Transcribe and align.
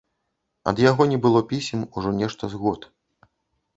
Ад 0.71 0.79
яго 0.83 1.07
не 1.11 1.19
было 1.27 1.43
пісем 1.53 1.85
ужо 1.99 2.17
нешта 2.23 2.51
з 2.55 2.63
год. 2.67 2.91